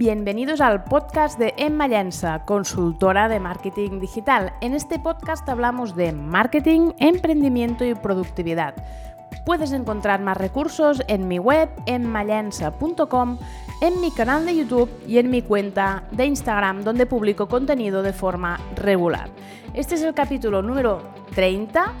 Bienvenidos 0.00 0.62
al 0.62 0.84
podcast 0.84 1.38
de 1.38 1.52
Emma 1.58 1.86
Llensa, 1.86 2.46
consultora 2.46 3.28
de 3.28 3.38
marketing 3.38 4.00
digital. 4.00 4.54
En 4.62 4.72
este 4.72 4.98
podcast 4.98 5.46
hablamos 5.46 5.94
de 5.94 6.12
marketing, 6.12 6.92
emprendimiento 6.98 7.84
y 7.84 7.94
productividad. 7.94 8.74
Puedes 9.44 9.72
encontrar 9.72 10.22
más 10.22 10.38
recursos 10.38 11.02
en 11.06 11.28
mi 11.28 11.38
web 11.38 11.68
emmallensa.com, 11.84 13.38
en 13.82 14.00
mi 14.00 14.10
canal 14.10 14.46
de 14.46 14.56
YouTube 14.56 14.88
y 15.06 15.18
en 15.18 15.28
mi 15.28 15.42
cuenta 15.42 16.04
de 16.12 16.24
Instagram 16.24 16.82
donde 16.82 17.04
publico 17.04 17.46
contenido 17.46 18.02
de 18.02 18.14
forma 18.14 18.58
regular. 18.76 19.28
Este 19.74 19.96
es 19.96 20.02
el 20.02 20.14
capítulo 20.14 20.62
número 20.62 21.02
30 21.34 21.92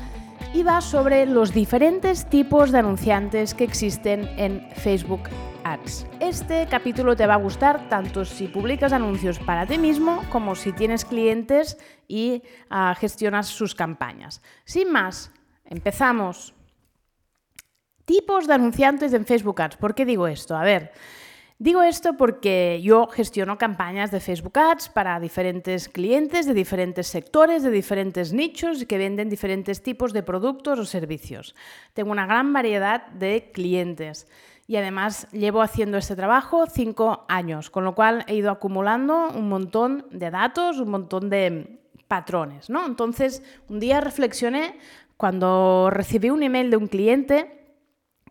y 0.54 0.62
va 0.62 0.80
sobre 0.80 1.26
los 1.26 1.52
diferentes 1.52 2.24
tipos 2.30 2.72
de 2.72 2.78
anunciantes 2.78 3.52
que 3.52 3.64
existen 3.64 4.26
en 4.38 4.70
Facebook 4.70 5.28
Este 6.20 6.66
capítulo 6.70 7.16
te 7.16 7.26
va 7.26 7.34
a 7.34 7.36
gustar 7.36 7.88
tanto 7.88 8.24
si 8.24 8.48
publicas 8.48 8.92
anuncios 8.92 9.38
para 9.38 9.66
ti 9.66 9.76
mismo 9.76 10.22
como 10.30 10.54
si 10.54 10.72
tienes 10.72 11.04
clientes 11.04 11.76
y 12.08 12.42
uh, 12.70 12.94
gestionas 12.96 13.48
sus 13.48 13.74
campañas. 13.74 14.42
Sin 14.64 14.90
más, 14.90 15.30
empezamos. 15.66 16.54
Tipos 18.06 18.46
de 18.46 18.54
anunciantes 18.54 19.12
en 19.12 19.26
Facebook 19.26 19.60
Ads. 19.60 19.76
¿Por 19.76 19.94
qué 19.94 20.04
digo 20.04 20.26
esto? 20.26 20.56
A 20.56 20.64
ver, 20.64 20.92
Digo 21.62 21.82
esto 21.82 22.16
porque 22.16 22.80
yo 22.82 23.06
gestiono 23.08 23.58
campañas 23.58 24.10
de 24.10 24.20
Facebook 24.20 24.58
Ads 24.58 24.88
para 24.88 25.20
diferentes 25.20 25.90
clientes 25.90 26.46
de 26.46 26.54
diferentes 26.54 27.06
sectores, 27.06 27.62
de 27.62 27.70
diferentes 27.70 28.32
nichos 28.32 28.80
y 28.80 28.86
que 28.86 28.96
venden 28.96 29.28
diferentes 29.28 29.82
tipos 29.82 30.14
de 30.14 30.22
productos 30.22 30.78
o 30.78 30.86
servicios. 30.86 31.54
Tengo 31.92 32.12
una 32.12 32.24
gran 32.24 32.50
variedad 32.54 33.08
de 33.08 33.50
clientes 33.52 34.26
y 34.70 34.76
además 34.76 35.26
llevo 35.32 35.62
haciendo 35.62 35.98
este 35.98 36.14
trabajo 36.14 36.64
cinco 36.68 37.24
años, 37.26 37.70
con 37.70 37.82
lo 37.82 37.96
cual 37.96 38.24
he 38.28 38.36
ido 38.36 38.52
acumulando 38.52 39.30
un 39.34 39.48
montón 39.48 40.06
de 40.12 40.30
datos, 40.30 40.78
un 40.78 40.90
montón 40.90 41.28
de 41.28 41.80
patrones. 42.06 42.70
¿no? 42.70 42.86
Entonces, 42.86 43.42
un 43.68 43.80
día 43.80 44.00
reflexioné 44.00 44.78
cuando 45.16 45.90
recibí 45.90 46.30
un 46.30 46.44
email 46.44 46.70
de 46.70 46.76
un 46.76 46.86
cliente 46.86 47.74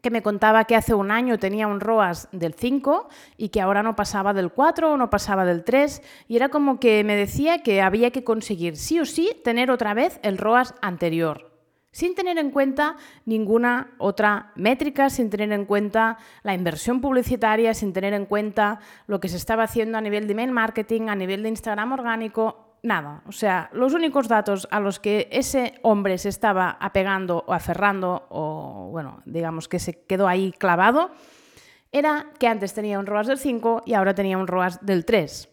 que 0.01 0.11
me 0.11 0.21
contaba 0.21 0.63
que 0.63 0.77
hace 0.77 0.93
un 0.93 1.11
año 1.11 1.39
tenía 1.39 1.67
un 1.67 1.81
ROAS 1.81 2.29
del 2.31 2.53
5 2.53 3.09
y 3.35 3.49
que 3.49 3.59
ahora 3.59 3.83
no 3.83 3.97
pasaba 3.97 4.33
del 4.33 4.49
4 4.49 4.93
o 4.93 4.95
no 4.95 5.09
pasaba 5.09 5.43
del 5.43 5.65
3 5.65 6.01
y 6.29 6.37
era 6.37 6.47
como 6.47 6.79
que 6.79 7.03
me 7.03 7.17
decía 7.17 7.63
que 7.63 7.81
había 7.81 8.11
que 8.11 8.23
conseguir 8.23 8.77
sí 8.77 8.97
o 9.01 9.05
sí 9.05 9.33
tener 9.43 9.69
otra 9.71 9.93
vez 9.93 10.21
el 10.23 10.37
ROAS 10.37 10.73
anterior, 10.81 11.48
sin 11.99 12.15
tener 12.15 12.37
en 12.37 12.51
cuenta 12.51 12.95
ninguna 13.25 13.91
otra 13.97 14.53
métrica, 14.55 15.09
sin 15.09 15.29
tener 15.29 15.51
en 15.51 15.65
cuenta 15.65 16.17
la 16.43 16.53
inversión 16.53 17.01
publicitaria, 17.01 17.73
sin 17.73 17.91
tener 17.91 18.13
en 18.13 18.25
cuenta 18.25 18.79
lo 19.05 19.19
que 19.19 19.27
se 19.27 19.35
estaba 19.35 19.63
haciendo 19.63 19.97
a 19.97 20.01
nivel 20.01 20.25
de 20.25 20.31
email 20.31 20.53
marketing, 20.53 21.09
a 21.09 21.15
nivel 21.15 21.43
de 21.43 21.49
Instagram 21.49 21.91
orgánico, 21.91 22.77
nada. 22.83 23.21
O 23.27 23.33
sea, 23.33 23.69
los 23.73 23.93
únicos 23.93 24.29
datos 24.29 24.65
a 24.71 24.79
los 24.79 25.01
que 25.01 25.27
ese 25.29 25.73
hombre 25.81 26.17
se 26.17 26.29
estaba 26.29 26.77
apegando 26.79 27.43
o 27.45 27.51
aferrando, 27.51 28.27
o 28.29 28.87
bueno, 28.91 29.21
digamos 29.25 29.67
que 29.67 29.79
se 29.79 30.05
quedó 30.05 30.29
ahí 30.29 30.53
clavado, 30.53 31.11
era 31.91 32.27
que 32.39 32.47
antes 32.47 32.73
tenía 32.73 32.97
un 32.97 33.07
ROAS 33.07 33.27
del 33.27 33.39
5 33.39 33.83
y 33.85 33.95
ahora 33.95 34.15
tenía 34.15 34.37
un 34.37 34.47
ROAS 34.47 34.85
del 34.85 35.03
3. 35.03 35.49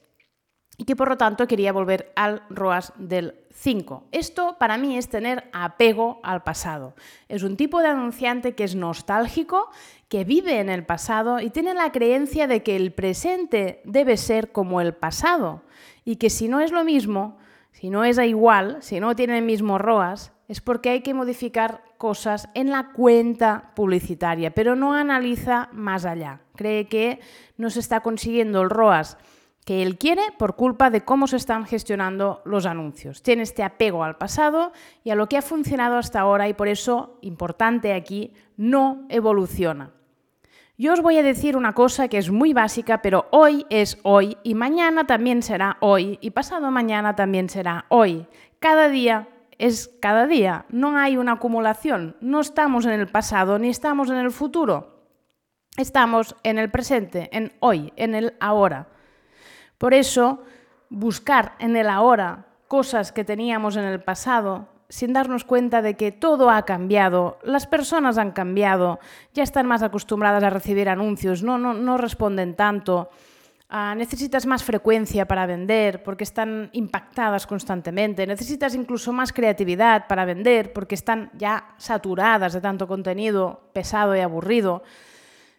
Y 0.76 0.84
que 0.84 0.96
por 0.96 1.08
lo 1.08 1.16
tanto 1.16 1.46
quería 1.46 1.72
volver 1.72 2.12
al 2.16 2.42
ROAS 2.50 2.92
del 2.96 3.34
5. 3.52 4.04
Esto 4.12 4.56
para 4.58 4.76
mí 4.76 4.98
es 4.98 5.08
tener 5.08 5.48
apego 5.52 6.20
al 6.22 6.42
pasado. 6.42 6.94
Es 7.28 7.42
un 7.42 7.56
tipo 7.56 7.80
de 7.80 7.88
anunciante 7.88 8.54
que 8.54 8.64
es 8.64 8.74
nostálgico, 8.74 9.70
que 10.08 10.24
vive 10.24 10.60
en 10.60 10.68
el 10.68 10.84
pasado 10.84 11.40
y 11.40 11.50
tiene 11.50 11.74
la 11.74 11.92
creencia 11.92 12.46
de 12.46 12.62
que 12.62 12.76
el 12.76 12.92
presente 12.92 13.80
debe 13.84 14.16
ser 14.16 14.52
como 14.52 14.80
el 14.80 14.94
pasado 14.94 15.62
y 16.04 16.16
que 16.16 16.30
si 16.30 16.48
no 16.48 16.60
es 16.60 16.70
lo 16.70 16.84
mismo, 16.84 17.38
si 17.72 17.90
no 17.90 18.04
es 18.04 18.18
igual, 18.18 18.78
si 18.80 19.00
no 19.00 19.16
tiene 19.16 19.38
el 19.38 19.44
mismo 19.44 19.78
ROAS, 19.78 20.32
es 20.48 20.60
porque 20.60 20.90
hay 20.90 21.00
que 21.00 21.14
modificar 21.14 21.82
cosas 21.98 22.48
en 22.54 22.70
la 22.70 22.92
cuenta 22.92 23.72
publicitaria, 23.74 24.52
pero 24.52 24.76
no 24.76 24.94
analiza 24.94 25.68
más 25.72 26.04
allá. 26.04 26.40
Cree 26.54 26.86
que 26.86 27.20
no 27.56 27.70
se 27.70 27.80
está 27.80 28.00
consiguiendo 28.00 28.62
el 28.62 28.70
ROAS 28.70 29.18
que 29.66 29.82
él 29.82 29.98
quiere 29.98 30.22
por 30.38 30.54
culpa 30.54 30.90
de 30.90 31.04
cómo 31.04 31.26
se 31.26 31.36
están 31.36 31.66
gestionando 31.66 32.40
los 32.44 32.66
anuncios. 32.66 33.20
Tiene 33.20 33.42
este 33.42 33.64
apego 33.64 34.04
al 34.04 34.16
pasado 34.16 34.70
y 35.02 35.10
a 35.10 35.16
lo 35.16 35.28
que 35.28 35.36
ha 35.36 35.42
funcionado 35.42 35.96
hasta 35.96 36.20
ahora 36.20 36.48
y 36.48 36.54
por 36.54 36.68
eso, 36.68 37.18
importante 37.20 37.92
aquí, 37.92 38.32
no 38.56 39.04
evoluciona. 39.08 39.90
Yo 40.78 40.92
os 40.92 41.02
voy 41.02 41.18
a 41.18 41.24
decir 41.24 41.56
una 41.56 41.72
cosa 41.72 42.06
que 42.06 42.16
es 42.16 42.30
muy 42.30 42.52
básica, 42.52 43.02
pero 43.02 43.26
hoy 43.32 43.66
es 43.68 43.98
hoy 44.04 44.38
y 44.44 44.54
mañana 44.54 45.04
también 45.04 45.42
será 45.42 45.78
hoy 45.80 46.16
y 46.20 46.30
pasado 46.30 46.70
mañana 46.70 47.16
también 47.16 47.48
será 47.48 47.86
hoy. 47.88 48.28
Cada 48.60 48.88
día 48.88 49.28
es 49.58 49.90
cada 50.00 50.28
día, 50.28 50.66
no 50.68 50.96
hay 50.96 51.16
una 51.16 51.32
acumulación, 51.32 52.16
no 52.20 52.40
estamos 52.40 52.86
en 52.86 52.92
el 52.92 53.08
pasado 53.08 53.58
ni 53.58 53.70
estamos 53.70 54.10
en 54.10 54.18
el 54.18 54.30
futuro. 54.30 54.94
Estamos 55.76 56.36
en 56.44 56.58
el 56.58 56.70
presente, 56.70 57.28
en 57.32 57.52
hoy, 57.58 57.92
en 57.96 58.14
el 58.14 58.34
ahora. 58.38 58.90
Por 59.78 59.94
eso, 59.94 60.42
buscar 60.88 61.54
en 61.58 61.76
el 61.76 61.88
ahora 61.88 62.46
cosas 62.68 63.12
que 63.12 63.24
teníamos 63.24 63.76
en 63.76 63.84
el 63.84 64.00
pasado 64.00 64.68
sin 64.88 65.12
darnos 65.12 65.44
cuenta 65.44 65.82
de 65.82 65.94
que 65.94 66.12
todo 66.12 66.50
ha 66.50 66.64
cambiado, 66.64 67.38
las 67.42 67.66
personas 67.66 68.18
han 68.18 68.32
cambiado, 68.32 69.00
ya 69.34 69.42
están 69.42 69.66
más 69.66 69.82
acostumbradas 69.82 70.42
a 70.44 70.50
recibir 70.50 70.88
anuncios, 70.88 71.42
no, 71.42 71.58
no, 71.58 71.74
no 71.74 71.98
responden 71.98 72.54
tanto. 72.54 73.10
Uh, 73.68 73.96
necesitas 73.96 74.46
más 74.46 74.62
frecuencia 74.62 75.26
para 75.26 75.44
vender 75.44 76.04
porque 76.04 76.22
están 76.22 76.70
impactadas 76.72 77.48
constantemente, 77.48 78.24
necesitas 78.24 78.76
incluso 78.76 79.12
más 79.12 79.32
creatividad 79.32 80.06
para 80.06 80.24
vender 80.24 80.72
porque 80.72 80.94
están 80.94 81.32
ya 81.34 81.74
saturadas 81.76 82.52
de 82.52 82.60
tanto 82.60 82.86
contenido 82.86 83.68
pesado 83.72 84.14
y 84.14 84.20
aburrido. 84.20 84.84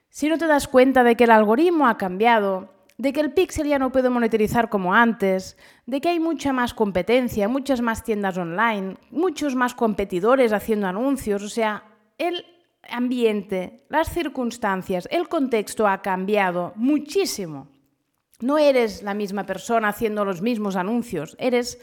Si 0.07 0.29
no 0.29 0.37
te 0.37 0.47
das 0.47 0.69
cuenta 0.69 1.03
de 1.03 1.17
que 1.17 1.25
el 1.25 1.31
algoritmo 1.31 1.85
ha 1.85 1.97
cambiado, 1.97 2.76
de 2.97 3.13
que 3.13 3.19
el 3.19 3.33
pixel 3.33 3.67
ya 3.67 3.79
no 3.79 3.91
puede 3.91 4.09
monetizar 4.09 4.69
como 4.69 4.93
antes, 4.93 5.55
de 5.85 6.01
que 6.01 6.09
hay 6.09 6.19
mucha 6.19 6.51
más 6.51 6.73
competencia, 6.73 7.47
muchas 7.47 7.81
más 7.81 8.03
tiendas 8.03 8.37
online, 8.37 8.97
muchos 9.11 9.55
más 9.55 9.75
competidores 9.75 10.51
haciendo 10.51 10.87
anuncios, 10.87 11.43
o 11.43 11.49
sea, 11.49 11.83
el 12.17 12.45
ambiente, 12.89 13.83
las 13.89 14.09
circunstancias, 14.09 15.07
el 15.11 15.27
contexto 15.27 15.87
ha 15.87 16.01
cambiado 16.01 16.73
muchísimo. 16.75 17.67
No 18.39 18.57
eres 18.57 19.03
la 19.03 19.13
misma 19.13 19.45
persona 19.45 19.89
haciendo 19.89 20.25
los 20.25 20.41
mismos 20.41 20.75
anuncios, 20.75 21.35
eres 21.39 21.79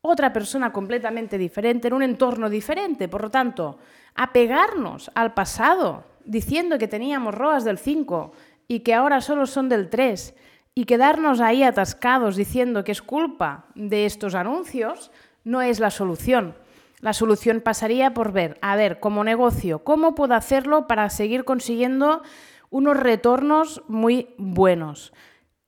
otra 0.00 0.32
persona 0.32 0.72
completamente 0.72 1.38
diferente, 1.38 1.88
en 1.88 1.94
un 1.94 2.02
entorno 2.02 2.50
diferente. 2.50 3.08
Por 3.08 3.22
lo 3.22 3.30
tanto, 3.30 3.78
apegarnos 4.14 5.10
al 5.14 5.32
pasado 5.32 6.04
diciendo 6.26 6.78
que 6.78 6.88
teníamos 6.88 7.34
ROAS 7.34 7.64
del 7.64 7.78
5 7.78 8.32
y 8.68 8.80
que 8.80 8.94
ahora 8.94 9.20
solo 9.20 9.46
son 9.46 9.68
del 9.68 9.90
3 9.90 10.34
y 10.74 10.84
quedarnos 10.86 11.40
ahí 11.40 11.62
atascados 11.62 12.36
diciendo 12.36 12.84
que 12.84 12.92
es 12.92 13.02
culpa 13.02 13.66
de 13.74 14.06
estos 14.06 14.34
anuncios 14.34 15.10
no 15.44 15.62
es 15.62 15.78
la 15.78 15.90
solución. 15.90 16.56
La 17.00 17.12
solución 17.12 17.60
pasaría 17.60 18.14
por 18.14 18.32
ver, 18.32 18.58
a 18.62 18.76
ver, 18.76 18.98
como 18.98 19.24
negocio, 19.24 19.84
cómo 19.84 20.14
puedo 20.14 20.34
hacerlo 20.34 20.86
para 20.86 21.10
seguir 21.10 21.44
consiguiendo 21.44 22.22
unos 22.70 22.96
retornos 22.96 23.82
muy 23.88 24.34
buenos. 24.38 25.12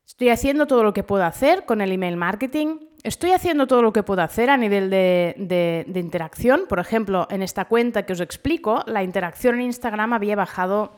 Estoy 0.07 0.31
haciendo 0.31 0.67
todo 0.67 0.83
lo 0.83 0.95
que 0.95 1.03
puedo 1.03 1.25
hacer 1.25 1.67
con 1.67 1.81
el 1.83 1.93
email 1.93 2.17
marketing. 2.17 2.79
Estoy 3.03 3.33
haciendo 3.33 3.67
todo 3.67 3.83
lo 3.83 3.93
que 3.93 4.03
puedo 4.03 4.23
hacer 4.23 4.49
a 4.51 4.57
nivel 4.57 4.89
de, 4.89 5.35
de, 5.37 5.85
de 5.87 6.01
interacción. 6.01 6.63
Por 6.69 6.79
ejemplo, 6.79 7.29
en 7.31 7.43
esta 7.43 7.67
cuenta 7.67 8.05
que 8.07 8.15
os 8.15 8.21
explico, 8.21 8.83
la 8.87 9.03
interacción 9.03 9.57
en 9.57 9.63
Instagram 9.63 10.15
había 10.15 10.37
bajado 10.37 10.93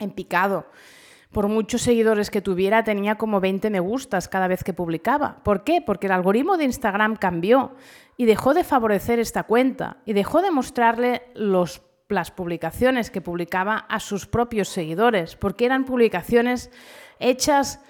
en 0.00 0.10
picado 0.10 0.66
por 1.32 1.48
muchos 1.48 1.82
seguidores 1.82 2.30
que 2.30 2.42
tuviera, 2.42 2.82
tenía 2.82 3.16
como 3.16 3.40
20 3.40 3.70
me 3.70 3.80
gustas 3.80 4.28
cada 4.28 4.48
vez 4.48 4.64
que 4.64 4.72
publicaba. 4.72 5.42
¿Por 5.44 5.62
qué? 5.62 5.80
Porque 5.80 6.06
el 6.06 6.12
algoritmo 6.12 6.56
de 6.56 6.64
Instagram 6.64 7.16
cambió 7.16 7.72
y 8.16 8.24
dejó 8.24 8.52
de 8.52 8.64
favorecer 8.64 9.20
esta 9.20 9.44
cuenta 9.44 9.98
y 10.04 10.12
dejó 10.12 10.42
de 10.42 10.50
mostrarle 10.50 11.22
los, 11.34 11.82
las 12.08 12.32
publicaciones 12.32 13.10
que 13.10 13.20
publicaba 13.20 13.76
a 13.76 14.00
sus 14.00 14.26
propios 14.26 14.68
seguidores, 14.68 15.36
porque 15.36 15.66
eran 15.66 15.84
publicaciones 15.84 16.70
hechas 17.20 17.80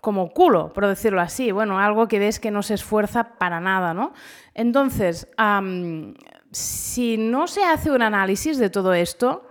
como 0.00 0.30
culo, 0.30 0.72
por 0.72 0.86
decirlo 0.86 1.20
así. 1.20 1.52
Bueno, 1.52 1.78
algo 1.78 2.08
que 2.08 2.18
ves 2.18 2.40
que 2.40 2.50
no 2.50 2.62
se 2.62 2.74
esfuerza 2.74 3.38
para 3.38 3.60
nada, 3.60 3.94
¿no? 3.94 4.12
Entonces, 4.54 5.28
si 6.50 7.16
no 7.16 7.46
se 7.46 7.64
hace 7.64 7.90
un 7.92 8.02
análisis 8.02 8.58
de 8.58 8.70
todo 8.70 8.92
esto, 8.94 9.47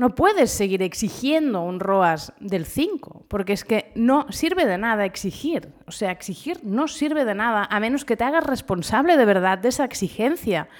no 0.00 0.14
puedes 0.14 0.50
seguir 0.50 0.82
exigiendo 0.82 1.60
un 1.60 1.78
ROAS 1.78 2.32
del 2.40 2.64
5, 2.64 3.26
porque 3.28 3.52
es 3.52 3.66
que 3.66 3.92
no 3.94 4.24
sirve 4.30 4.64
de 4.64 4.78
nada 4.78 5.04
exigir. 5.04 5.74
O 5.86 5.92
sea, 5.92 6.10
exigir 6.10 6.60
no 6.62 6.88
sirve 6.88 7.26
de 7.26 7.34
nada, 7.34 7.68
a 7.70 7.80
menos 7.80 8.06
que 8.06 8.16
te 8.16 8.24
hagas 8.24 8.44
responsable 8.44 9.18
de 9.18 9.26
verdad 9.26 9.58
de 9.58 9.68
esa 9.68 9.84
exigencia 9.84 10.70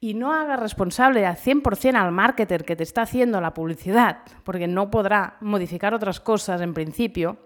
y 0.00 0.12
no 0.12 0.34
hagas 0.34 0.60
responsable 0.60 1.24
al 1.24 1.36
100% 1.36 1.94
al 1.94 2.12
marketer 2.12 2.66
que 2.66 2.76
te 2.76 2.82
está 2.82 3.00
haciendo 3.00 3.40
la 3.40 3.54
publicidad, 3.54 4.18
porque 4.44 4.68
no 4.68 4.90
podrá 4.90 5.38
modificar 5.40 5.94
otras 5.94 6.20
cosas 6.20 6.60
en 6.60 6.74
principio. 6.74 7.38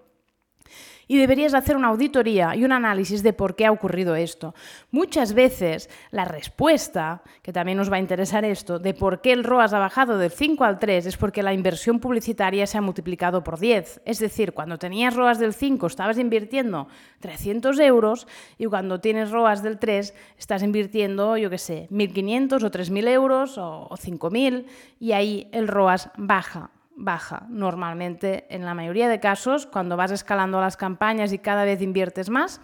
Y 1.12 1.18
deberías 1.18 1.52
hacer 1.52 1.76
una 1.76 1.88
auditoría 1.88 2.56
y 2.56 2.64
un 2.64 2.72
análisis 2.72 3.22
de 3.22 3.34
por 3.34 3.54
qué 3.54 3.66
ha 3.66 3.70
ocurrido 3.70 4.14
esto. 4.14 4.54
Muchas 4.90 5.34
veces 5.34 5.90
la 6.10 6.24
respuesta, 6.24 7.20
que 7.42 7.52
también 7.52 7.76
nos 7.76 7.92
va 7.92 7.96
a 7.96 8.00
interesar 8.00 8.46
esto, 8.46 8.78
de 8.78 8.94
por 8.94 9.20
qué 9.20 9.32
el 9.32 9.44
ROAS 9.44 9.74
ha 9.74 9.78
bajado 9.78 10.16
del 10.16 10.30
5 10.30 10.64
al 10.64 10.78
3 10.78 11.04
es 11.04 11.18
porque 11.18 11.42
la 11.42 11.52
inversión 11.52 12.00
publicitaria 12.00 12.66
se 12.66 12.78
ha 12.78 12.80
multiplicado 12.80 13.44
por 13.44 13.60
10. 13.60 14.00
Es 14.06 14.20
decir, 14.20 14.54
cuando 14.54 14.78
tenías 14.78 15.14
ROAS 15.14 15.38
del 15.38 15.52
5 15.52 15.86
estabas 15.86 16.16
invirtiendo 16.16 16.88
300 17.20 17.78
euros 17.80 18.26
y 18.56 18.64
cuando 18.64 18.98
tienes 18.98 19.30
ROAS 19.30 19.62
del 19.62 19.78
3 19.78 20.14
estás 20.38 20.62
invirtiendo, 20.62 21.36
yo 21.36 21.50
qué 21.50 21.58
sé, 21.58 21.88
1.500 21.90 22.62
o 22.64 22.70
3.000 22.70 23.08
euros 23.08 23.58
o, 23.58 23.86
o 23.90 23.96
5.000 23.98 24.64
y 24.98 25.12
ahí 25.12 25.50
el 25.52 25.68
ROAS 25.68 26.08
baja 26.16 26.70
baja 26.96 27.46
normalmente 27.48 28.46
en 28.48 28.64
la 28.64 28.74
mayoría 28.74 29.08
de 29.08 29.20
casos 29.20 29.66
cuando 29.66 29.96
vas 29.96 30.10
escalando 30.10 30.60
las 30.60 30.76
campañas 30.76 31.32
y 31.32 31.38
cada 31.38 31.64
vez 31.64 31.82
inviertes 31.82 32.30
más 32.30 32.60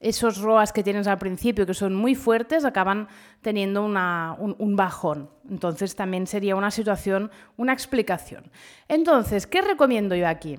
esos 0.00 0.38
ROAS 0.38 0.72
que 0.72 0.82
tienes 0.82 1.06
al 1.06 1.18
principio, 1.18 1.66
que 1.66 1.74
son 1.74 1.94
muy 1.94 2.14
fuertes, 2.14 2.64
acaban 2.64 3.08
teniendo 3.42 3.84
un, 3.84 4.76
bajón. 4.76 5.30
Entonces 5.48 5.94
también 5.94 6.26
sería 6.26 6.56
una 6.56 6.70
situación, 6.70 7.30
una 7.58 7.74
explicación. 7.74 8.50
Entonces, 8.88 9.46
¿qué 9.46 9.60
recomiendo 9.60 10.14
yo 10.16 10.26
aquí? 10.26 10.58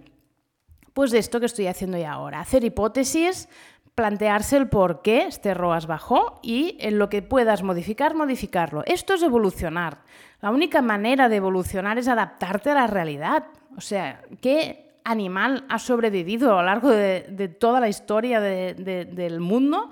Pues 0.94 1.12
esto 1.14 1.40
que 1.40 1.48
estoy 1.48 1.66
haciendo 1.66 1.98
ya 1.98 2.14
ahora, 2.14 2.40
hacer 2.40 2.64
hipótesis, 2.64 3.50
plantearse 3.96 4.58
el 4.58 4.70
por 4.70 5.02
qué 5.02 5.24
este 5.24 5.54
ROAS 5.54 5.86
bajó 5.86 6.40
y 6.42 6.78
en 6.80 6.98
lo 6.98 7.10
que 7.10 7.22
puedas 7.22 7.64
modificar, 7.64 8.16
modificarlo. 8.16 8.84
Esto 8.86 9.14
es 9.14 9.24
evolucionar. 9.24 10.00
La 10.42 10.52
única 10.52 10.82
manera 10.82 11.30
de 11.30 11.36
evolucionar 11.36 11.98
es 11.98 12.08
adaptarte 12.08 12.72
a 12.72 12.76
la 12.76 12.88
realidad. 12.88 13.48
O 13.78 13.82
sea, 13.82 14.22
¿qué 14.42 14.92
animal 15.04 15.66
ha 15.70 15.80
sobrevivido 15.80 16.52
a 16.52 16.62
lo 16.62 16.64
largo 16.64 16.90
de, 16.90 17.56
toda 17.60 17.80
la 17.80 17.90
historia 17.90 18.40
del 18.40 19.40
mundo 19.40 19.90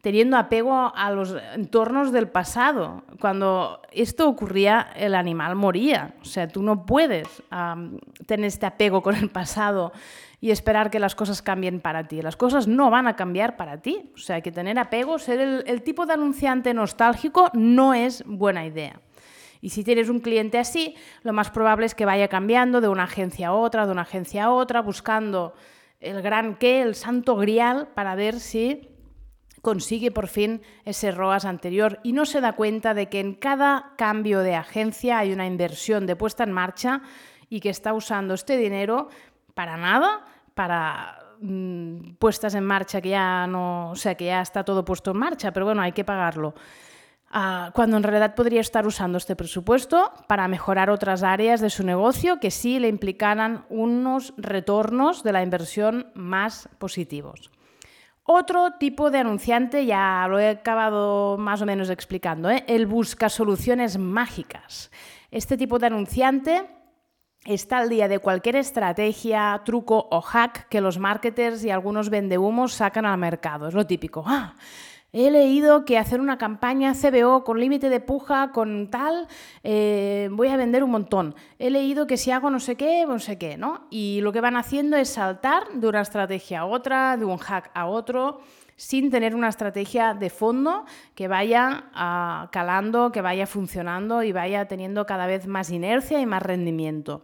teniendo 0.00 0.36
apego 0.36 0.92
a 0.94 1.10
los 1.10 1.36
entornos 1.54 2.12
del 2.12 2.28
pasado. 2.28 3.02
Cuando 3.20 3.80
esto 3.92 4.28
ocurría, 4.28 4.88
el 4.96 5.14
animal 5.14 5.56
moría. 5.56 6.14
O 6.22 6.24
sea, 6.24 6.48
tú 6.48 6.62
no 6.62 6.86
puedes 6.86 7.42
tener 8.26 8.46
este 8.46 8.66
apego 8.66 9.02
con 9.02 9.16
el 9.16 9.28
pasado 9.30 9.92
y 10.40 10.50
esperar 10.50 10.90
que 10.90 10.98
las 10.98 11.14
cosas 11.14 11.42
cambien 11.42 11.80
para 11.80 12.08
ti. 12.08 12.22
Las 12.22 12.36
cosas 12.36 12.66
no 12.66 12.88
van 12.90 13.06
a 13.06 13.16
cambiar 13.16 13.56
para 13.56 13.82
ti. 13.82 14.10
O 14.14 14.18
sea, 14.18 14.40
que 14.40 14.50
tener 14.50 14.78
apego, 14.78 15.18
ser 15.18 15.64
el 15.66 15.82
tipo 15.82 16.06
de 16.06 16.14
anunciante 16.14 16.72
nostálgico 16.72 17.50
no 17.52 17.92
es 17.92 18.24
buena 18.26 18.64
idea. 18.64 19.00
Y 19.60 19.68
si 19.68 19.84
tienes 19.84 20.08
un 20.08 20.20
cliente 20.20 20.58
así, 20.58 20.94
lo 21.22 21.34
más 21.34 21.50
probable 21.50 21.84
es 21.84 21.94
que 21.94 22.06
vaya 22.06 22.28
cambiando 22.28 22.80
de 22.80 22.88
una 22.88 23.02
agencia 23.02 23.48
a 23.48 23.52
otra, 23.52 23.84
de 23.84 23.92
una 23.92 24.02
agencia 24.02 24.44
a 24.44 24.50
otra, 24.50 24.80
buscando 24.80 25.52
el 26.00 26.22
gran 26.22 26.54
qué, 26.54 26.80
el 26.80 26.94
santo 26.94 27.36
grial, 27.36 27.88
para 27.88 28.14
ver 28.14 28.40
si 28.40 28.88
consigue 29.62 30.10
por 30.10 30.28
fin 30.28 30.62
ese 30.84 31.10
ROAS 31.10 31.44
anterior 31.44 32.00
y 32.02 32.12
no 32.12 32.26
se 32.26 32.40
da 32.40 32.52
cuenta 32.52 32.94
de 32.94 33.08
que 33.08 33.20
en 33.20 33.34
cada 33.34 33.92
cambio 33.96 34.40
de 34.40 34.54
agencia 34.54 35.18
hay 35.18 35.32
una 35.32 35.46
inversión 35.46 36.06
de 36.06 36.16
puesta 36.16 36.44
en 36.44 36.52
marcha 36.52 37.02
y 37.48 37.60
que 37.60 37.70
está 37.70 37.92
usando 37.92 38.34
este 38.34 38.56
dinero 38.56 39.08
para 39.54 39.76
nada, 39.76 40.24
para 40.54 41.18
mm, 41.40 42.14
puestas 42.18 42.54
en 42.54 42.64
marcha 42.64 43.00
que 43.00 43.10
ya 43.10 43.46
no, 43.46 43.90
o 43.90 43.96
sea, 43.96 44.14
que 44.14 44.26
ya 44.26 44.40
está 44.40 44.64
todo 44.64 44.84
puesto 44.84 45.10
en 45.10 45.18
marcha, 45.18 45.52
pero 45.52 45.66
bueno, 45.66 45.82
hay 45.82 45.92
que 45.92 46.04
pagarlo. 46.04 46.54
Ah, 47.32 47.70
cuando 47.74 47.96
en 47.96 48.02
realidad 48.02 48.34
podría 48.34 48.60
estar 48.60 48.86
usando 48.86 49.16
este 49.18 49.36
presupuesto 49.36 50.12
para 50.26 50.48
mejorar 50.48 50.90
otras 50.90 51.22
áreas 51.22 51.60
de 51.60 51.70
su 51.70 51.84
negocio 51.84 52.40
que 52.40 52.50
sí 52.50 52.80
le 52.80 52.88
implicaran 52.88 53.66
unos 53.68 54.34
retornos 54.36 55.22
de 55.22 55.32
la 55.32 55.42
inversión 55.42 56.10
más 56.14 56.68
positivos. 56.78 57.50
Otro 58.32 58.74
tipo 58.78 59.10
de 59.10 59.18
anunciante, 59.18 59.86
ya 59.86 60.24
lo 60.28 60.38
he 60.38 60.50
acabado 60.50 61.36
más 61.36 61.62
o 61.62 61.66
menos 61.66 61.90
explicando, 61.90 62.48
¿eh? 62.48 62.62
el 62.68 62.86
busca 62.86 63.28
soluciones 63.28 63.98
mágicas. 63.98 64.92
Este 65.32 65.56
tipo 65.56 65.80
de 65.80 65.88
anunciante 65.88 66.70
está 67.44 67.78
al 67.78 67.88
día 67.88 68.06
de 68.06 68.20
cualquier 68.20 68.54
estrategia, 68.54 69.60
truco 69.64 70.06
o 70.12 70.20
hack 70.20 70.68
que 70.68 70.80
los 70.80 71.00
marketers 71.00 71.64
y 71.64 71.70
algunos 71.70 72.08
vendehumos 72.08 72.72
sacan 72.72 73.04
al 73.04 73.18
mercado. 73.18 73.66
Es 73.66 73.74
lo 73.74 73.84
típico. 73.84 74.22
¡Ah! 74.24 74.54
He 75.12 75.30
leído 75.30 75.84
que 75.84 75.98
hacer 75.98 76.20
una 76.20 76.38
campaña 76.38 76.94
CBO 76.94 77.42
con 77.42 77.58
límite 77.58 77.88
de 77.88 77.98
puja, 77.98 78.52
con 78.52 78.88
tal, 78.90 79.26
eh, 79.64 80.28
voy 80.30 80.48
a 80.48 80.56
vender 80.56 80.84
un 80.84 80.92
montón. 80.92 81.34
He 81.58 81.70
leído 81.70 82.06
que 82.06 82.16
si 82.16 82.30
hago 82.30 82.48
no 82.48 82.60
sé 82.60 82.76
qué, 82.76 83.04
no 83.06 83.18
sé 83.18 83.36
qué, 83.36 83.56
¿no? 83.56 83.86
Y 83.90 84.20
lo 84.20 84.32
que 84.32 84.40
van 84.40 84.56
haciendo 84.56 84.96
es 84.96 85.08
saltar 85.08 85.64
de 85.74 85.88
una 85.88 86.02
estrategia 86.02 86.60
a 86.60 86.66
otra, 86.66 87.16
de 87.16 87.24
un 87.24 87.38
hack 87.38 87.70
a 87.74 87.86
otro, 87.86 88.40
sin 88.76 89.10
tener 89.10 89.34
una 89.34 89.48
estrategia 89.48 90.14
de 90.14 90.30
fondo 90.30 90.84
que 91.16 91.26
vaya 91.26 91.90
ah, 91.92 92.48
calando, 92.52 93.10
que 93.10 93.20
vaya 93.20 93.48
funcionando 93.48 94.22
y 94.22 94.30
vaya 94.30 94.68
teniendo 94.68 95.06
cada 95.06 95.26
vez 95.26 95.48
más 95.48 95.70
inercia 95.70 96.20
y 96.20 96.26
más 96.26 96.42
rendimiento. 96.42 97.22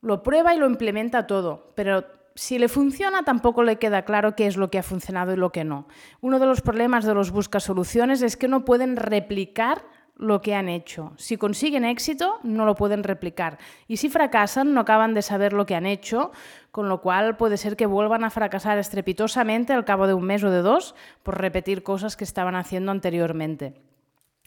Lo 0.00 0.22
prueba 0.22 0.54
y 0.54 0.58
lo 0.58 0.66
implementa 0.66 1.26
todo, 1.26 1.72
pero 1.74 2.04
si 2.34 2.58
le 2.58 2.68
funciona, 2.68 3.22
tampoco 3.22 3.62
le 3.62 3.76
queda 3.76 4.04
claro 4.04 4.34
qué 4.34 4.46
es 4.46 4.56
lo 4.56 4.70
que 4.70 4.78
ha 4.78 4.82
funcionado 4.82 5.32
y 5.32 5.36
lo 5.36 5.52
que 5.52 5.64
no. 5.64 5.86
Uno 6.20 6.38
de 6.38 6.46
los 6.46 6.62
problemas 6.62 7.04
de 7.04 7.14
los 7.14 7.30
busca 7.30 7.60
soluciones 7.60 8.22
es 8.22 8.36
que 8.36 8.48
no 8.48 8.64
pueden 8.64 8.96
replicar 8.96 9.84
lo 10.16 10.40
que 10.40 10.54
han 10.54 10.68
hecho. 10.68 11.12
Si 11.16 11.36
consiguen 11.36 11.84
éxito, 11.84 12.38
no 12.42 12.64
lo 12.64 12.74
pueden 12.74 13.02
replicar. 13.02 13.58
Y 13.88 13.96
si 13.96 14.08
fracasan, 14.08 14.72
no 14.72 14.80
acaban 14.80 15.14
de 15.14 15.22
saber 15.22 15.52
lo 15.52 15.66
que 15.66 15.74
han 15.74 15.86
hecho, 15.86 16.30
con 16.70 16.88
lo 16.88 17.00
cual 17.00 17.36
puede 17.36 17.56
ser 17.56 17.76
que 17.76 17.86
vuelvan 17.86 18.24
a 18.24 18.30
fracasar 18.30 18.78
estrepitosamente 18.78 19.72
al 19.72 19.84
cabo 19.84 20.06
de 20.06 20.14
un 20.14 20.24
mes 20.24 20.42
o 20.44 20.50
de 20.50 20.62
dos 20.62 20.94
por 21.22 21.40
repetir 21.40 21.82
cosas 21.82 22.16
que 22.16 22.24
estaban 22.24 22.54
haciendo 22.54 22.92
anteriormente. 22.92 23.74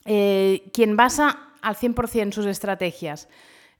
Eh, 0.06 0.70
quien 0.74 0.96
basa 0.96 1.52
al 1.62 1.76
100% 1.76 2.32
sus 2.32 2.46
estrategias 2.46 3.28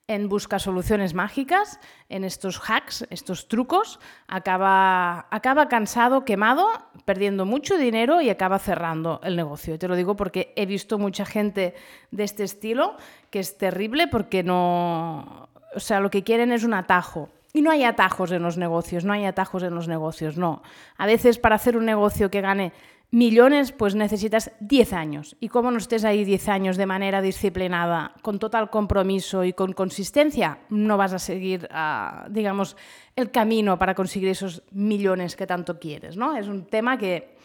en 0.08 0.30
busca 0.30 0.58
soluciones 0.58 1.14
mágicas, 1.14 1.80
en 2.08 2.24
estos 2.24 2.62
hacks, 2.70 3.06
estos 3.10 3.50
trucos, 3.50 4.00
acaba, 4.28 5.28
acaba 5.32 5.68
cansado, 5.68 6.24
quemado, 6.24 6.68
perdiendo 7.04 7.46
mucho 7.46 7.78
dinero 7.78 8.22
y 8.22 8.30
acaba 8.30 8.58
cerrando 8.58 9.20
el 9.24 9.36
negocio. 9.36 9.78
Te 9.78 9.90
lo 9.90 9.98
digo 9.98 10.16
porque 10.16 10.54
he 10.56 10.66
visto 10.66 10.98
mucha 10.98 11.26
gente 11.26 11.76
de 12.12 12.24
este 12.24 12.44
estilo 12.44 12.96
que 13.30 13.40
es 13.40 13.58
terrible 13.58 14.08
porque 14.08 14.44
no, 14.44 15.50
o 15.76 15.80
sea, 15.80 16.00
lo 16.00 16.10
que 16.10 16.24
quieren 16.24 16.54
es 16.54 16.64
un 16.64 16.74
atajo. 16.74 17.30
Y 17.54 17.62
no 17.62 17.72
hay 17.72 17.84
atajos 17.84 18.32
en 18.32 18.44
los 18.44 18.58
negocios, 18.58 19.04
no 19.04 19.14
hay 19.14 19.26
atajos 19.26 19.64
en 19.64 19.74
los 19.74 19.88
negocios, 19.88 20.38
no. 20.38 20.62
A 20.98 21.06
veces 21.06 21.40
para 21.40 21.56
hacer 21.56 21.76
un 21.76 21.86
negocio 21.86 22.30
que 22.30 22.42
gane 22.42 22.72
millones, 23.12 23.72
pues 23.72 23.96
necesitas 23.96 24.52
10 24.60 24.94
años. 24.94 25.36
Y 25.40 25.50
como 25.50 25.72
no 25.72 25.78
estés 25.78 26.04
ahí 26.04 26.26
10 26.26 26.50
años 26.50 26.78
de 26.78 26.86
manera 26.86 27.22
disciplinada, 27.22 28.14
con 28.22 28.40
total 28.40 28.70
compromiso 28.70 29.44
y 29.44 29.54
con 29.54 29.74
consistencia, 29.74 30.60
no 30.70 30.98
vas 30.98 31.14
a 31.14 31.20
seguir, 31.20 31.68
ah, 31.72 32.28
digamos, 32.30 32.76
el 33.16 33.32
camino 33.32 33.80
para 33.80 33.96
conseguir 33.96 34.30
esos 34.30 34.64
millones 34.72 35.36
que 35.36 35.48
tanto 35.48 35.80
quieres. 35.80 36.18
¿no? 36.18 36.36
Es 36.36 36.48
un 36.48 36.66
tema 36.66 36.98
que 36.98 37.38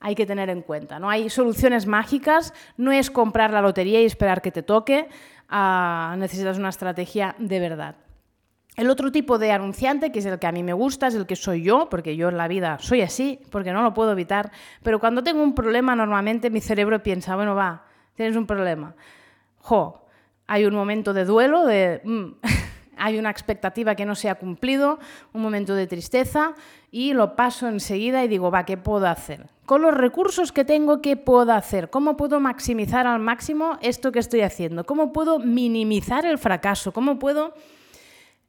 hay 0.00 0.14
que 0.14 0.26
tener 0.26 0.50
en 0.50 0.62
cuenta. 0.62 0.98
No 0.98 1.08
hay 1.08 1.30
soluciones 1.30 1.86
mágicas, 1.86 2.52
no 2.76 2.90
es 2.90 3.10
comprar 3.10 3.52
la 3.52 3.62
lotería 3.62 4.02
y 4.02 4.06
esperar 4.06 4.42
que 4.42 4.50
te 4.50 4.62
toque, 4.62 5.08
ah, 5.48 6.16
necesitas 6.18 6.58
una 6.58 6.70
estrategia 6.70 7.36
de 7.38 7.60
verdad. 7.60 7.96
El 8.76 8.88
otro 8.88 9.12
tipo 9.12 9.38
de 9.38 9.52
anunciante, 9.52 10.10
que 10.10 10.20
es 10.20 10.26
el 10.26 10.38
que 10.38 10.46
a 10.46 10.52
mí 10.52 10.62
me 10.62 10.72
gusta, 10.72 11.08
es 11.08 11.14
el 11.14 11.26
que 11.26 11.36
soy 11.36 11.62
yo, 11.62 11.88
porque 11.90 12.16
yo 12.16 12.30
en 12.30 12.38
la 12.38 12.48
vida 12.48 12.78
soy 12.80 13.02
así, 13.02 13.38
porque 13.50 13.72
no 13.72 13.82
lo 13.82 13.92
puedo 13.92 14.12
evitar, 14.12 14.50
pero 14.82 14.98
cuando 14.98 15.22
tengo 15.22 15.42
un 15.42 15.54
problema 15.54 15.94
normalmente 15.94 16.48
mi 16.48 16.60
cerebro 16.60 17.02
piensa, 17.02 17.36
bueno, 17.36 17.54
va, 17.54 17.84
tienes 18.14 18.34
un 18.34 18.46
problema. 18.46 18.94
Jo, 19.58 20.06
hay 20.46 20.64
un 20.64 20.74
momento 20.74 21.12
de 21.12 21.24
duelo, 21.24 21.66
de... 21.66 22.00
Mm, 22.04 22.26
hay 22.96 23.18
una 23.18 23.30
expectativa 23.30 23.94
que 23.94 24.06
no 24.06 24.14
se 24.14 24.30
ha 24.30 24.36
cumplido, 24.36 25.00
un 25.32 25.42
momento 25.42 25.74
de 25.74 25.86
tristeza 25.86 26.54
y 26.90 27.14
lo 27.14 27.34
paso 27.34 27.66
enseguida 27.68 28.24
y 28.24 28.28
digo, 28.28 28.50
va, 28.50 28.64
¿qué 28.64 28.76
puedo 28.76 29.06
hacer? 29.08 29.48
Con 29.66 29.82
los 29.82 29.92
recursos 29.92 30.52
que 30.52 30.64
tengo, 30.64 31.02
¿qué 31.02 31.16
puedo 31.16 31.52
hacer? 31.52 31.90
¿Cómo 31.90 32.16
puedo 32.16 32.38
maximizar 32.38 33.06
al 33.06 33.18
máximo 33.18 33.76
esto 33.82 34.12
que 34.12 34.20
estoy 34.20 34.42
haciendo? 34.42 34.84
¿Cómo 34.84 35.12
puedo 35.12 35.40
minimizar 35.40 36.24
el 36.24 36.38
fracaso? 36.38 36.92
¿Cómo 36.92 37.18
puedo 37.18 37.54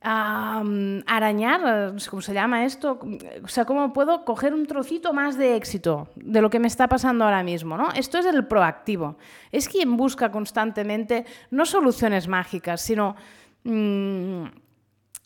arañar, 0.03 1.93
¿cómo 2.09 2.21
se 2.21 2.33
llama 2.33 2.65
esto? 2.65 2.99
O 3.43 3.47
sea, 3.47 3.65
¿cómo 3.65 3.93
puedo 3.93 4.25
coger 4.25 4.53
un 4.53 4.65
trocito 4.65 5.13
más 5.13 5.37
de 5.37 5.55
éxito 5.55 6.09
de 6.15 6.41
lo 6.41 6.49
que 6.49 6.59
me 6.59 6.67
está 6.67 6.87
pasando 6.87 7.23
ahora 7.23 7.43
mismo? 7.43 7.77
¿no? 7.77 7.91
Esto 7.91 8.17
es 8.17 8.25
el 8.25 8.45
proactivo. 8.45 9.17
Es 9.51 9.69
quien 9.69 9.95
busca 9.95 10.31
constantemente 10.31 11.25
no 11.51 11.65
soluciones 11.65 12.27
mágicas, 12.27 12.81
sino 12.81 13.15
mm, 13.63 14.45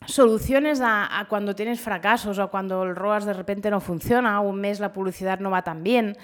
soluciones 0.05 0.79
a, 0.83 1.25
cuando 1.27 1.55
tienes 1.55 1.81
fracasos 1.81 2.37
o 2.37 2.49
cuando 2.49 2.83
el 2.83 2.95
ROAS 2.95 3.25
de 3.25 3.33
repente 3.33 3.71
no 3.71 3.79
funciona 3.79 4.41
o 4.41 4.49
un 4.49 4.61
mes 4.61 4.79
la 4.79 4.93
publicidad 4.93 5.39
no 5.39 5.49
va 5.49 5.63
tan 5.63 5.83
bien. 5.83 6.15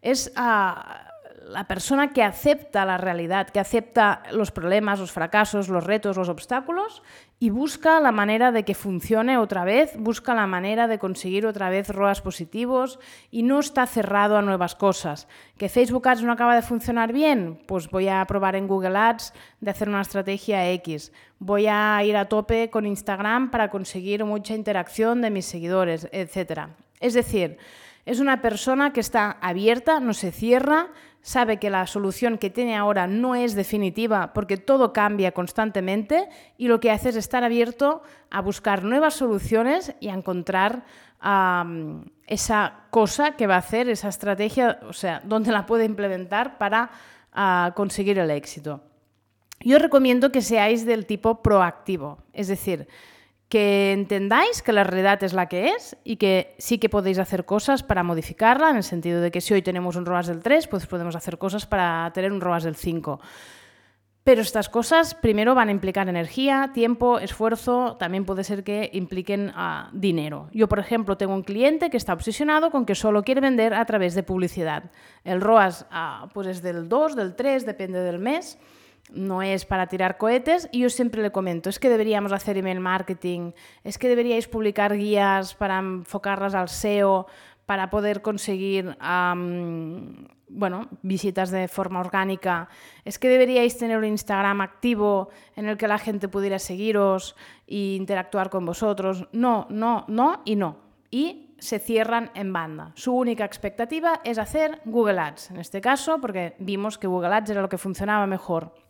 Es... 0.00 0.32
a 0.36 1.12
la 1.48 1.68
persona 1.68 2.12
que 2.12 2.24
acepta 2.24 2.84
la 2.84 2.98
realidad, 2.98 3.48
que 3.50 3.60
acepta 3.60 4.22
los 4.32 4.50
problemas, 4.50 4.98
los 4.98 5.12
fracasos, 5.12 5.68
los 5.68 5.84
retos, 5.84 6.16
los 6.16 6.28
obstáculos 6.28 7.02
y 7.38 7.50
busca 7.50 8.00
la 8.00 8.10
manera 8.10 8.50
de 8.50 8.64
que 8.64 8.74
funcione 8.74 9.38
otra 9.38 9.64
vez, 9.64 9.94
busca 9.96 10.34
la 10.34 10.48
manera 10.48 10.88
de 10.88 10.98
conseguir 10.98 11.46
otra 11.46 11.70
vez 11.70 11.90
ROAS 11.90 12.20
positivos 12.20 12.98
y 13.30 13.44
no 13.44 13.60
está 13.60 13.86
cerrado 13.86 14.36
a 14.36 14.42
nuevas 14.42 14.74
cosas. 14.74 15.28
¿Que 15.56 15.68
Facebook 15.68 16.08
Ads 16.08 16.24
no 16.24 16.32
acaba 16.32 16.56
de 16.56 16.62
funcionar 16.62 17.12
bien? 17.12 17.62
Pues 17.66 17.88
voy 17.90 18.08
a 18.08 18.24
probar 18.24 18.56
en 18.56 18.66
Google 18.66 18.98
Ads 18.98 19.32
de 19.60 19.70
hacer 19.70 19.88
una 19.88 20.00
estrategia 20.00 20.68
X. 20.72 21.12
Voy 21.38 21.66
a 21.68 22.02
ir 22.02 22.16
a 22.16 22.24
tope 22.24 22.70
con 22.70 22.86
Instagram 22.86 23.52
para 23.52 23.70
conseguir 23.70 24.24
mucha 24.24 24.54
interacción 24.54 25.22
de 25.22 25.30
mis 25.30 25.46
seguidores, 25.46 26.08
etc. 26.10 26.70
Es 26.98 27.14
decir, 27.14 27.58
es 28.06 28.20
una 28.20 28.40
persona 28.40 28.92
que 28.92 29.00
está 29.00 29.36
abierta, 29.40 29.98
no 29.98 30.14
se 30.14 30.30
cierra, 30.30 30.90
sabe 31.26 31.56
que 31.56 31.70
la 31.70 31.88
solución 31.88 32.38
que 32.38 32.50
tiene 32.50 32.76
ahora 32.76 33.08
no 33.08 33.34
es 33.34 33.56
definitiva 33.56 34.32
porque 34.32 34.56
todo 34.56 34.92
cambia 34.92 35.32
constantemente 35.32 36.28
y 36.56 36.68
lo 36.68 36.78
que 36.78 36.92
hace 36.92 37.08
es 37.08 37.16
estar 37.16 37.42
abierto 37.42 38.04
a 38.30 38.40
buscar 38.40 38.84
nuevas 38.84 39.14
soluciones 39.14 39.92
y 39.98 40.08
a 40.08 40.14
encontrar 40.14 40.84
esa 42.28 42.74
cosa 42.90 43.32
que 43.32 43.48
va 43.48 43.56
a 43.56 43.58
hacer, 43.58 43.88
esa 43.88 44.08
estrategia, 44.08 44.78
o 44.88 44.92
sea, 44.92 45.20
dónde 45.24 45.50
la 45.50 45.66
puede 45.66 45.84
implementar 45.84 46.58
para 46.58 46.90
ah, 47.32 47.72
conseguir 47.74 48.20
el 48.20 48.30
éxito. 48.30 48.80
Yo 49.58 49.80
recomiendo 49.80 50.30
que 50.30 50.42
seáis 50.42 50.86
del 50.86 51.06
tipo 51.06 51.42
proactivo, 51.42 52.18
es 52.32 52.46
decir, 52.46 52.86
que 53.48 53.92
entendáis 53.92 54.60
que 54.62 54.72
la 54.72 54.84
realidad 54.84 55.22
es 55.22 55.32
la 55.32 55.46
que 55.46 55.68
es 55.68 55.96
y 56.02 56.16
que 56.16 56.54
sí 56.58 56.78
que 56.78 56.88
podéis 56.88 57.18
hacer 57.18 57.44
cosas 57.44 57.82
para 57.82 58.02
modificarla, 58.02 58.70
en 58.70 58.76
el 58.76 58.82
sentido 58.82 59.20
de 59.20 59.30
que 59.30 59.40
si 59.40 59.54
hoy 59.54 59.62
tenemos 59.62 59.94
un 59.96 60.06
ROAS 60.06 60.26
del 60.26 60.42
3, 60.42 60.66
pues 60.66 60.86
podemos 60.86 61.14
hacer 61.14 61.38
cosas 61.38 61.66
para 61.66 62.10
tener 62.12 62.32
un 62.32 62.40
ROAS 62.40 62.64
del 62.64 62.74
5. 62.74 63.20
Pero 64.24 64.40
estas 64.40 64.68
cosas 64.68 65.14
primero 65.14 65.54
van 65.54 65.68
a 65.68 65.70
implicar 65.70 66.08
energía, 66.08 66.72
tiempo, 66.74 67.20
esfuerzo, 67.20 67.96
también 67.96 68.24
puede 68.24 68.42
ser 68.42 68.64
que 68.64 68.90
impliquen 68.92 69.50
uh, 69.50 69.88
dinero. 69.92 70.48
Yo, 70.52 70.66
por 70.68 70.80
ejemplo, 70.80 71.16
tengo 71.16 71.32
un 71.32 71.44
cliente 71.44 71.90
que 71.90 71.96
está 71.96 72.12
obsesionado 72.12 72.72
con 72.72 72.84
que 72.84 72.96
solo 72.96 73.22
quiere 73.22 73.40
vender 73.40 73.72
a 73.72 73.84
través 73.84 74.16
de 74.16 74.24
publicidad. 74.24 74.90
El 75.22 75.40
ROAS 75.40 75.86
uh, 75.92 76.26
pues 76.34 76.48
es 76.48 76.62
del 76.62 76.88
2, 76.88 77.14
del 77.14 77.36
3, 77.36 77.64
depende 77.64 78.00
del 78.00 78.18
mes 78.18 78.58
no 79.12 79.42
es 79.42 79.64
para 79.64 79.86
tirar 79.86 80.18
cohetes 80.18 80.68
y 80.72 80.80
yo 80.80 80.90
siempre 80.90 81.22
le 81.22 81.30
comento, 81.30 81.70
es 81.70 81.78
que 81.78 81.88
deberíamos 81.88 82.32
hacer 82.32 82.58
email 82.58 82.80
marketing, 82.80 83.52
es 83.84 83.98
que 83.98 84.08
deberíais 84.08 84.48
publicar 84.48 84.96
guías 84.96 85.54
para 85.54 85.78
enfocarlas 85.78 86.54
al 86.54 86.68
SEO, 86.68 87.26
para 87.66 87.90
poder 87.90 88.22
conseguir 88.22 88.96
bueno, 90.48 90.88
visitas 91.02 91.50
de 91.50 91.66
forma 91.66 91.98
orgánica, 91.98 92.68
es 93.04 93.18
que 93.18 93.28
deberíais 93.28 93.76
tener 93.76 93.98
un 93.98 94.04
Instagram 94.04 94.60
activo 94.60 95.30
en 95.56 95.66
el 95.66 95.76
que 95.76 95.88
la 95.88 95.98
gente 95.98 96.28
pudiera 96.28 96.60
seguiros 96.60 97.34
e 97.66 97.96
interactuar 97.96 98.50
con 98.50 98.64
vosotros. 98.64 99.26
No, 99.32 99.66
no, 99.70 100.04
no 100.06 100.42
y 100.44 100.54
no. 100.54 100.78
Y 101.10 101.56
se 101.58 101.80
cierran 101.80 102.30
en 102.34 102.52
banda. 102.52 102.92
Su 102.94 103.16
única 103.16 103.44
expectativa 103.44 104.20
es 104.22 104.38
hacer 104.38 104.80
Google 104.84 105.18
Ads, 105.18 105.50
en 105.50 105.56
este 105.56 105.80
caso, 105.80 106.20
porque 106.20 106.54
vimos 106.60 106.98
que 106.98 107.08
Google 107.08 107.34
Ads 107.34 107.50
era 107.50 107.62
lo 107.62 107.68
que 107.68 107.78
funcionaba 107.78 108.26
mejor 108.26 108.85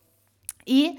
y, 0.67 0.99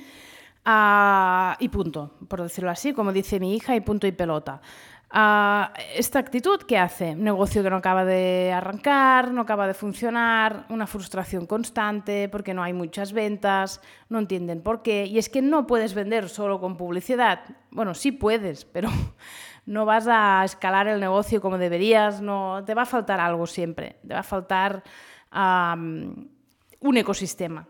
uh, 0.65 1.53
y 1.59 1.69
punto, 1.69 2.15
por 2.27 2.41
decirlo 2.41 2.71
así, 2.71 2.93
como 2.93 3.13
dice 3.13 3.39
mi 3.39 3.55
hija, 3.55 3.75
y 3.75 3.81
punto 3.81 4.07
y 4.07 4.11
pelota. 4.11 4.61
Uh, 5.09 5.71
esta 5.95 6.19
actitud, 6.19 6.59
¿qué 6.63 6.77
hace? 6.77 7.15
Negocio 7.15 7.63
que 7.63 7.69
no 7.69 7.77
acaba 7.77 8.03
de 8.03 8.51
arrancar, 8.51 9.31
no 9.31 9.41
acaba 9.41 9.65
de 9.65 9.73
funcionar, 9.73 10.65
una 10.69 10.85
frustración 10.85 11.45
constante 11.45 12.27
porque 12.27 12.53
no 12.53 12.61
hay 12.61 12.73
muchas 12.73 13.13
ventas, 13.13 13.79
no 14.09 14.19
entienden 14.19 14.61
por 14.61 14.81
qué. 14.81 15.05
Y 15.05 15.17
es 15.17 15.29
que 15.29 15.41
no 15.41 15.65
puedes 15.65 15.93
vender 15.93 16.27
solo 16.27 16.59
con 16.59 16.75
publicidad. 16.75 17.39
Bueno, 17.71 17.93
sí 17.93 18.11
puedes, 18.11 18.65
pero 18.65 18.89
no 19.65 19.85
vas 19.85 20.07
a 20.09 20.43
escalar 20.43 20.87
el 20.87 20.99
negocio 20.99 21.39
como 21.39 21.57
deberías, 21.57 22.21
no, 22.21 22.63
te 22.65 22.73
va 22.73 22.81
a 22.81 22.85
faltar 22.85 23.21
algo 23.21 23.47
siempre, 23.47 23.99
te 24.05 24.13
va 24.13 24.19
a 24.19 24.23
faltar 24.23 24.83
un 25.31 26.97
ecosistema. 26.97 27.65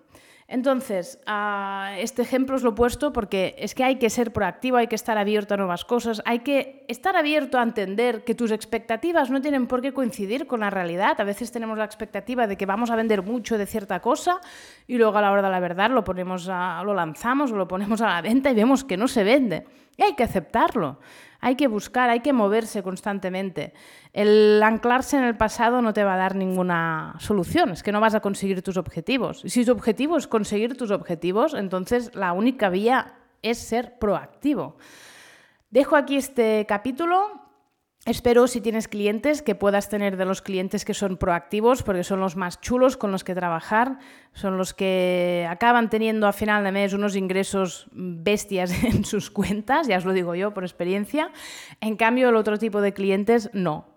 Entonces, 0.49 1.19
uh, 1.27 1.99
este 1.99 2.21
ejemplo 2.21 2.55
es 2.55 2.63
lo 2.63 2.69
opuesto 2.69 3.11
porque 3.11 3.55
es 3.57 3.75
que 3.75 3.83
hay 3.83 3.97
que 3.97 4.09
ser 4.09 4.31
proactivo, 4.31 4.77
hay 4.77 4.87
que 4.87 4.95
estar 4.95 5.17
abierto 5.17 5.53
a 5.53 5.57
nuevas 5.57 5.83
cosas, 5.83 6.21
hay 6.23 6.39
que 6.39 6.85
estar 6.87 7.17
abierto 7.17 7.59
a 7.59 7.63
entender 7.63 8.23
que 8.23 8.33
tus 8.33 8.51
expectativas 8.51 9.29
no 9.29 9.41
tienen 9.41 9.67
por 9.67 9.81
qué 9.81 9.93
coincidir 9.93 10.47
con 10.47 10.61
la 10.61 10.69
realidad. 10.69 11.19
A 11.19 11.25
veces 11.25 11.51
tenemos 11.51 11.77
la 11.77 11.83
expectativa 11.83 12.47
de 12.47 12.55
que 12.55 12.65
vamos 12.65 12.91
a 12.91 12.95
vender 12.95 13.23
mucho 13.23 13.57
de 13.57 13.65
cierta 13.65 13.99
cosa 13.99 14.39
y 14.87 14.97
luego 14.97 15.17
a 15.17 15.21
la 15.21 15.33
hora 15.33 15.41
de 15.41 15.49
la 15.49 15.59
verdad 15.59 15.91
lo, 15.91 16.05
ponemos 16.05 16.47
lo 16.47 16.93
lanzamos 16.93 17.51
o 17.51 17.57
lo 17.57 17.67
ponemos 17.67 17.99
a 17.99 18.07
la 18.07 18.21
venta 18.21 18.49
y 18.49 18.55
vemos 18.55 18.85
que 18.85 18.95
no 18.95 19.09
se 19.09 19.25
vende. 19.25 19.65
Y 19.97 20.03
hay 20.03 20.15
que 20.15 20.23
aceptarlo. 20.23 20.99
Hay 21.39 21.55
que 21.55 21.67
buscar, 21.67 22.09
hay 22.09 22.21
que 22.21 22.33
moverse 22.33 22.83
constantemente. 22.83 23.73
El 24.13 24.61
anclarse 24.63 25.17
en 25.17 25.23
el 25.23 25.37
pasado 25.37 25.81
no 25.81 25.93
te 25.93 26.03
va 26.03 26.15
a 26.15 26.17
dar 26.17 26.35
ninguna 26.35 27.15
solución, 27.19 27.71
es 27.71 27.83
que 27.83 27.91
no 27.91 28.01
vas 28.01 28.15
a 28.15 28.19
conseguir 28.19 28.61
tus 28.61 28.77
objetivos. 28.77 29.45
Y 29.45 29.49
si 29.49 29.65
tu 29.65 29.71
objetivo 29.71 30.17
es 30.17 30.27
conseguir 30.27 30.75
tus 30.77 30.91
objetivos, 30.91 31.53
entonces 31.53 32.13
la 32.15 32.33
única 32.33 32.69
vía 32.69 33.15
es 33.41 33.57
ser 33.57 33.99
proactivo. 33.99 34.77
Dejo 35.69 35.95
aquí 35.95 36.17
este 36.17 36.65
capítulo 36.67 37.46
Espero, 38.07 38.47
si 38.47 38.61
tienes 38.61 38.87
clientes, 38.87 39.41
que 39.41 39.53
puedas 39.53 39.89
tener 39.89 40.15
de 40.15 40.23
los 40.23 40.41
clientes 40.41 40.85
que 40.85 40.93
son 40.93 41.17
proactivos, 41.17 41.83
porque 41.83 42.05
son 42.05 42.21
los 42.21 42.37
más 42.37 42.61
chulos 42.61 42.95
con 42.95 43.11
los 43.11 43.25
que 43.25 43.35
trabajar, 43.35 43.99
son 44.31 44.57
los 44.57 44.73
que 44.73 45.45
acaban 45.49 45.89
teniendo 45.89 46.25
a 46.25 46.31
final 46.31 46.63
de 46.63 46.71
mes 46.71 46.93
unos 46.93 47.17
ingresos 47.17 47.89
bestias 47.91 48.71
en 48.85 49.03
sus 49.03 49.29
cuentas, 49.29 49.89
ya 49.89 49.97
os 49.97 50.05
lo 50.05 50.13
digo 50.13 50.35
yo 50.35 50.53
por 50.53 50.63
experiencia. 50.63 51.31
En 51.81 51.97
cambio, 51.97 52.29
el 52.29 52.37
otro 52.37 52.57
tipo 52.57 52.79
de 52.79 52.93
clientes 52.93 53.49
no. 53.51 53.96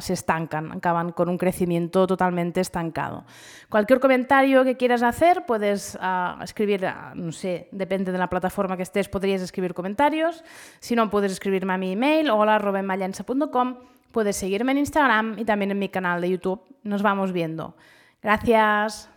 Se 0.00 0.14
estancan, 0.14 0.72
acaban 0.72 1.12
con 1.12 1.28
un 1.28 1.36
crecimiento 1.36 2.06
totalmente 2.06 2.60
estancado. 2.60 3.24
Cualquier 3.68 4.00
comentario 4.00 4.64
que 4.64 4.78
quieras 4.78 5.02
hacer, 5.02 5.44
puedes 5.46 5.98
escribir, 6.42 6.88
no 7.14 7.30
sé, 7.30 7.68
depende 7.70 8.10
de 8.10 8.16
la 8.16 8.28
plataforma 8.28 8.76
que 8.76 8.84
estés, 8.84 9.08
podrías 9.08 9.42
escribir 9.42 9.74
comentarios. 9.74 10.42
Si 10.78 10.96
no, 10.96 11.10
puedes 11.10 11.32
escribirme 11.32 11.74
a 11.74 11.76
mi 11.76 11.92
email, 11.92 12.30
hola.mallensa.com. 12.30 13.76
Puedes 14.12 14.36
seguirme 14.36 14.72
en 14.72 14.78
Instagram 14.78 15.38
y 15.38 15.44
también 15.44 15.70
en 15.70 15.78
mi 15.78 15.88
canal 15.90 16.20
de 16.20 16.30
YouTube. 16.30 16.62
Nos 16.82 17.02
vamos 17.02 17.32
viendo. 17.32 17.76
Gracias. 18.22 19.10